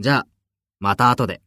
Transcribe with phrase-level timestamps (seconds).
[0.00, 0.26] じゃあ、
[0.78, 1.42] また後で。